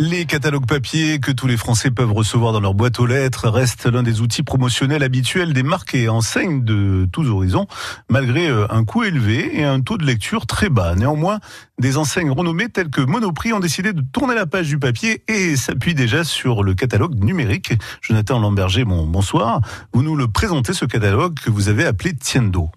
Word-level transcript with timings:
Les 0.00 0.26
catalogues 0.26 0.66
papier 0.66 1.20
que 1.20 1.30
tous 1.30 1.46
les 1.46 1.56
Français 1.56 1.90
peuvent 1.90 2.12
recevoir 2.12 2.52
dans 2.52 2.60
leur 2.60 2.74
boîte 2.74 2.98
aux 2.98 3.06
lettres 3.06 3.48
restent 3.48 3.86
l'un 3.86 4.02
des 4.02 4.20
outils 4.20 4.42
promotionnels 4.42 5.02
habituels 5.02 5.52
des 5.52 5.62
marques 5.62 5.94
et 5.94 6.08
enseignes 6.08 6.64
de 6.64 7.06
tous 7.12 7.28
horizons, 7.30 7.66
malgré 8.10 8.48
euh, 8.48 8.66
un 8.70 8.84
coût 8.84 9.04
élevé 9.04 9.60
et 9.60 9.64
un 9.64 9.80
taux 9.80 9.96
de 9.96 10.04
lecture 10.04 10.46
très 10.46 10.68
bas. 10.68 10.94
Néanmoins, 10.94 11.38
des 11.78 11.96
enseignes 11.96 12.30
renommées 12.30 12.68
telles 12.68 12.90
que 12.90 13.00
Monoprix 13.00 13.52
ont 13.52 13.60
décidé 13.60 13.92
de 13.92 14.02
tourner 14.12 14.34
la 14.34 14.46
page 14.46 14.68
du 14.68 14.78
papier 14.78 15.22
et 15.28 15.56
s'appuient 15.56 15.94
déjà 15.94 16.24
sur 16.24 16.64
le 16.64 16.74
catalogue 16.74 17.14
numérique. 17.22 17.72
Jonathan 18.02 18.40
Lamberger, 18.40 18.84
bon, 18.84 19.06
bonsoir. 19.06 19.60
Vous 19.92 20.02
nous 20.02 20.16
le 20.16 20.26
présentez, 20.26 20.72
ce 20.72 20.84
catalogue 20.84 21.34
que 21.34 21.50
vous 21.50 21.68
avez 21.68 21.86
appelé 21.86 22.14
Tiendo. 22.14 22.68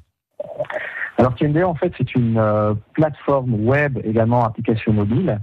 Alors 1.17 1.33
Tiendo, 1.35 1.63
en 1.63 1.75
fait, 1.75 1.91
c'est 1.97 2.13
une 2.13 2.37
euh, 2.37 2.73
plateforme 2.93 3.55
web, 3.65 3.99
également 4.03 4.45
application 4.45 4.93
mobile, 4.93 5.39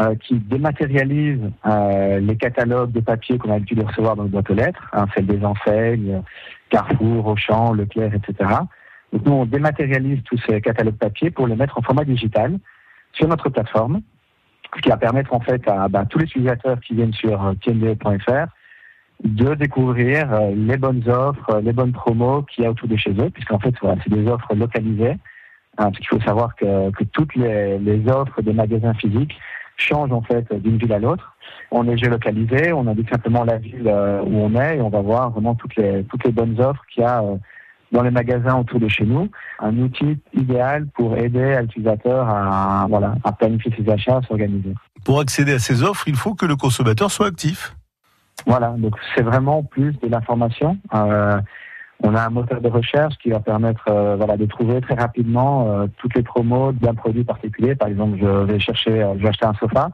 euh, 0.00 0.16
qui 0.16 0.34
dématérialise 0.34 1.52
euh, 1.66 2.18
les 2.18 2.36
catalogues 2.36 2.90
de 2.90 2.98
papier 2.98 3.38
qu'on 3.38 3.50
a 3.50 3.52
l'habitude 3.52 3.78
de 3.78 3.84
recevoir 3.84 4.16
dans 4.16 4.24
le 4.24 4.28
boîte 4.28 4.50
aux 4.50 4.54
lettres, 4.54 4.90
hein, 4.92 5.06
celles 5.14 5.26
des 5.26 5.44
enseignes, 5.44 6.20
Carrefour, 6.68 7.28
Auchan, 7.28 7.72
Leclerc, 7.72 8.12
etc. 8.12 8.50
Donc 9.12 9.24
nous, 9.24 9.32
on 9.32 9.46
dématérialise 9.46 10.20
tous 10.24 10.36
ces 10.48 10.60
catalogues 10.60 10.96
papier 10.96 11.30
pour 11.30 11.46
les 11.46 11.54
mettre 11.54 11.78
en 11.78 11.82
format 11.82 12.02
digital 12.02 12.58
sur 13.12 13.28
notre 13.28 13.50
plateforme, 13.50 14.00
ce 14.74 14.82
qui 14.82 14.88
va 14.88 14.96
permettre 14.96 15.32
en 15.32 15.38
fait 15.38 15.62
à 15.68 15.86
bah, 15.86 16.04
tous 16.10 16.18
les 16.18 16.24
utilisateurs 16.24 16.80
qui 16.80 16.94
viennent 16.94 17.12
sur 17.12 17.46
euh, 17.46 17.54
tiende.fr 17.62 18.48
de 19.22 19.54
découvrir 19.54 20.28
les 20.56 20.76
bonnes 20.76 21.08
offres, 21.08 21.60
les 21.62 21.72
bonnes 21.72 21.92
promos 21.92 22.42
qu'il 22.42 22.64
y 22.64 22.66
a 22.66 22.70
autour 22.72 22.88
de 22.88 22.96
chez 22.96 23.12
eux, 23.12 23.30
puisqu'en 23.30 23.60
fait, 23.60 23.72
voilà, 23.80 23.96
c'est 24.02 24.12
des 24.12 24.26
offres 24.28 24.56
localisées. 24.56 25.18
Hein, 25.78 25.90
parce 25.90 25.98
qu'il 25.98 26.08
faut 26.08 26.20
savoir 26.20 26.54
que, 26.56 26.90
que 26.90 27.04
toutes 27.04 27.34
les, 27.36 27.78
les 27.78 28.08
offres 28.08 28.42
des 28.42 28.52
magasins 28.52 28.94
physiques 28.94 29.36
change 29.76 30.12
en 30.12 30.22
fait 30.22 30.52
d'une 30.52 30.78
ville 30.78 30.92
à 30.92 30.98
l'autre. 30.98 31.36
On 31.70 31.88
est 31.88 31.96
géolocalisé, 31.96 32.72
on 32.72 32.86
indique 32.86 33.10
simplement 33.10 33.44
la 33.44 33.58
ville 33.58 33.86
euh, 33.86 34.22
où 34.22 34.36
on 34.36 34.54
est 34.54 34.78
et 34.78 34.80
on 34.80 34.90
va 34.90 35.00
voir 35.00 35.30
vraiment 35.30 35.54
toutes 35.54 35.76
les 35.76 36.04
toutes 36.04 36.24
les 36.24 36.32
bonnes 36.32 36.60
offres 36.60 36.82
qu'il 36.92 37.02
y 37.02 37.06
a 37.06 37.22
euh, 37.22 37.36
dans 37.92 38.02
les 38.02 38.10
magasins 38.10 38.58
autour 38.58 38.80
de 38.80 38.88
chez 38.88 39.04
nous. 39.04 39.28
Un 39.60 39.76
outil 39.78 40.18
idéal 40.32 40.86
pour 40.94 41.16
aider 41.16 41.58
l'utilisateur 41.60 42.28
à 42.28 42.86
voilà 42.88 43.14
à 43.24 43.32
planifier 43.32 43.72
ses 43.76 43.90
achats, 43.90 44.18
à 44.18 44.22
s'organiser. 44.22 44.74
Pour 45.04 45.20
accéder 45.20 45.54
à 45.54 45.58
ces 45.58 45.82
offres, 45.82 46.08
il 46.08 46.16
faut 46.16 46.34
que 46.34 46.46
le 46.46 46.56
consommateur 46.56 47.10
soit 47.10 47.26
actif. 47.26 47.76
Voilà, 48.46 48.74
donc 48.78 48.94
c'est 49.14 49.22
vraiment 49.22 49.62
plus 49.62 49.92
de 50.00 50.08
l'information. 50.08 50.76
Euh, 50.94 51.40
on 52.04 52.14
a 52.14 52.26
un 52.26 52.30
moteur 52.30 52.60
de 52.60 52.68
recherche 52.68 53.16
qui 53.16 53.30
va 53.30 53.40
permettre 53.40 53.84
euh, 53.88 54.16
voilà, 54.16 54.36
de 54.36 54.44
trouver 54.44 54.80
très 54.82 54.94
rapidement 54.94 55.66
euh, 55.68 55.86
toutes 55.96 56.14
les 56.14 56.22
promos 56.22 56.72
d'un 56.72 56.94
produit 56.94 57.24
particulier. 57.24 57.74
Par 57.74 57.88
exemple, 57.88 58.18
je 58.20 58.26
vais 58.26 58.60
chercher, 58.60 59.02
euh, 59.02 59.14
je 59.16 59.22
vais 59.22 59.28
acheter 59.30 59.46
un 59.46 59.54
sofa, 59.54 59.88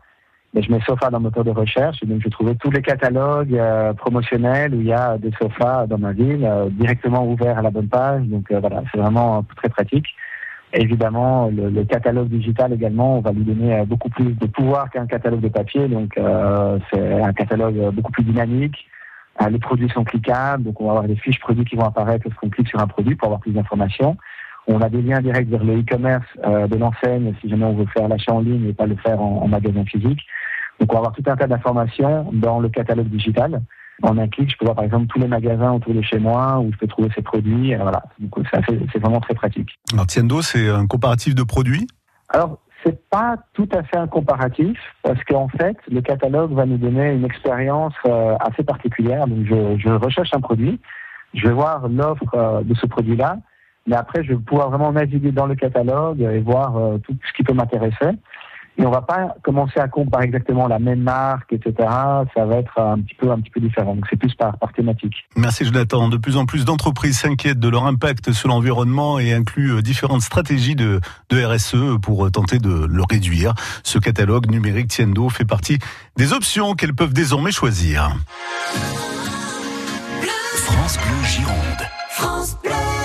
mais 0.52 0.61
je 0.61 0.72
mets 0.72 0.80
sofa 0.80 1.08
dans 1.11 1.19
le 1.19 1.25
moteur 1.25 1.44
de 1.44 1.52
recherche 1.52 2.02
et 2.02 2.06
donc 2.06 2.19
je 2.19 2.25
vais 2.25 2.30
trouver 2.30 2.56
tous 2.56 2.72
les 2.72 2.83
catalogues 2.83 3.56
promotionnels 3.97 4.75
où 4.75 4.80
il 4.80 4.89
y 4.89 4.92
a 4.92 5.17
des 5.19 5.30
sofas 5.41 5.86
dans 5.86 5.98
ma 5.98 6.12
ville 6.12 6.50
directement 6.72 7.25
ouverts 7.25 7.58
à 7.58 7.62
la 7.62 7.70
bonne 7.70 7.86
page. 7.86 8.24
Donc 8.24 8.52
voilà, 8.52 8.83
c'est 8.91 8.98
vraiment 8.98 9.45
très 9.55 9.69
pratique. 9.69 10.08
évidemment, 10.72 11.48
le, 11.48 11.84
catalogue 11.84 12.27
digital 12.27 12.72
également, 12.72 13.19
on 13.19 13.20
va 13.20 13.30
lui 13.30 13.45
donner 13.45 13.84
beaucoup 13.86 14.08
plus 14.08 14.33
de 14.33 14.47
pouvoir 14.47 14.91
qu'un 14.91 15.06
catalogue 15.06 15.41
de 15.41 15.48
papier. 15.48 15.86
Donc 15.86 16.19
c'est 16.92 17.22
un 17.22 17.33
catalogue 17.33 17.95
beaucoup 17.95 18.11
plus 18.11 18.24
dynamique 18.24 18.74
euh, 18.74 18.89
les 19.48 19.58
produits 19.58 19.88
sont 19.91 20.05
cliquables, 20.05 20.64
donc 20.64 20.80
on 20.80 20.84
va 20.84 20.91
avoir 20.91 21.06
des 21.06 21.16
fiches 21.16 21.41
produits 21.41 21.64
qui 21.64 21.77
vont 21.77 21.84
apparaître 21.84 22.27
lorsqu'on 22.27 22.50
clique 22.50 22.69
sur 22.69 22.80
un 22.80 22.86
produit 22.86 23.14
pour 23.14 23.27
avoir 23.27 23.41
plus 23.41 23.52
d'informations. 23.52 24.16
On 24.66 24.80
a 24.83 24.88
des 24.88 25.00
liens 25.00 25.20
directs 25.20 25.48
vers 25.48 25.64
le 25.64 25.80
e-commerce 25.80 26.27
euh, 26.44 26.66
de 26.66 26.77
l'enseigne 26.77 27.34
si 27.41 27.48
jamais 27.48 27.64
on 27.64 27.74
veut 27.74 27.86
faire 27.86 28.08
l'achat 28.08 28.33
en 28.33 28.41
ligne 28.41 28.68
et 28.68 28.72
pas 28.72 28.86
le 28.86 28.96
faire 28.96 29.20
en, 29.20 29.48
magasin 29.48 29.84
physique. 29.84 30.20
Donc 30.78 30.92
on 30.92 30.94
va 30.94 30.98
avoir 30.98 31.12
tout 31.14 31.22
un 31.27 31.36
tas 31.36 31.46
d'informations 31.46 32.30
dans 32.33 32.61
le 32.61 32.68
catalogue 32.68 33.08
digital. 33.08 33.62
En 34.02 34.16
un 34.16 34.28
clic, 34.28 34.50
je 34.50 34.56
peux 34.56 34.64
voir 34.64 34.77
par 34.77 34.84
exemple 34.84 35.06
tous 35.08 35.18
les 35.18 35.27
magasins 35.27 35.72
autour 35.72 35.94
de 35.94 36.00
chez 36.00 36.18
moi 36.18 36.58
où 36.58 36.72
je 36.72 36.78
peux 36.78 36.86
trouver 36.86 37.08
ces 37.14 37.22
produits. 37.22 37.74
Voilà, 37.74 38.02
c'est 38.92 38.98
vraiment 38.98 39.20
très 39.20 39.34
pratique. 39.34 39.79
Alors 39.92 40.06
Tiendo, 40.06 40.40
c'est 40.40 40.68
un 40.68 40.86
comparatif 40.86 41.34
de 41.34 41.42
produits? 41.42 41.86
Alors 42.29 42.58
c'est 42.85 43.08
pas 43.08 43.36
tout 43.52 43.68
à 43.73 43.83
fait 43.83 43.96
un 43.96 44.07
comparatif 44.07 44.79
parce 45.02 45.23
qu'en 45.24 45.48
fait, 45.48 45.77
le 45.91 46.01
catalogue 46.01 46.52
va 46.52 46.67
nous 46.67 46.79
donner 46.79 47.13
une 47.13 47.24
expérience 47.24 47.95
euh, 48.07 48.36
assez 48.41 48.63
particulière. 48.63 49.27
Donc, 49.27 49.45
je, 49.45 49.79
je, 49.79 49.89
recherche 49.91 50.30
un 50.33 50.41
produit, 50.41 50.80
je 51.35 51.46
vais 51.46 51.52
voir 51.52 51.89
l'offre 51.89 52.35
euh, 52.35 52.63
de 52.63 52.74
ce 52.74 52.86
produit-là, 52.86 53.39
mais 53.86 53.96
après, 53.96 54.24
je 54.24 54.33
vais 54.33 54.39
pouvoir 54.39 54.70
vraiment 54.70 54.92
naviguer 54.92 55.33
dans 55.33 55.46
le 55.46 55.55
catalogue 55.55 56.20
et 56.20 56.41
voir 56.41 56.77
euh, 56.77 56.98
tout 56.98 57.17
ce 57.27 57.33
qui 57.33 57.42
peut 57.42 57.55
m'intéresser. 57.55 58.17
Et 58.79 58.86
on 58.86 58.91
va 58.91 59.03
pas 59.03 59.35
commencer 59.42 59.79
à 59.79 59.89
comparer 59.89 60.25
exactement 60.25 60.67
la 60.67 60.79
même 60.79 61.01
marque, 61.01 61.53
etc. 61.53 61.75
Ça 62.35 62.45
va 62.47 62.57
être 62.57 62.79
un 62.81 62.98
petit 63.01 63.14
peu, 63.14 63.31
un 63.31 63.41
petit 63.41 63.51
peu 63.51 63.61
différent. 63.61 63.95
Donc 63.95 64.07
c'est 64.08 64.17
plus 64.17 64.35
par, 64.35 64.57
par 64.58 64.73
thématique. 64.73 65.14
Merci 65.36 65.64
Jonathan. 65.64 66.08
De 66.08 66.17
plus 66.17 66.36
en 66.36 66.47
plus 66.47 66.64
d'entreprises 66.64 67.19
s'inquiètent 67.19 67.61
de 67.61 67.69
leur 67.69 67.86
impact 67.86 68.33
sur 68.33 68.48
l'environnement 68.48 69.19
et 69.19 69.33
incluent 69.33 69.75
euh, 69.75 69.83
différentes 69.83 70.23
stratégies 70.23 70.77
de, 70.77 71.01
de 71.29 71.45
RSE 71.45 72.01
pour 72.01 72.27
euh, 72.27 72.30
tenter 72.30 72.59
de 72.59 72.86
le 72.86 73.03
réduire. 73.09 73.55
Ce 73.83 73.98
catalogue 73.98 74.51
numérique 74.51 74.89
Tiendo 74.89 75.29
fait 75.29 75.45
partie 75.45 75.79
des 76.17 76.33
options 76.33 76.75
qu'elles 76.75 76.95
peuvent 76.95 77.14
désormais 77.14 77.53
choisir. 77.53 78.11
France 80.55 80.98
Bleu 80.98 81.27
Gironde. 81.27 81.83
France 82.11 82.57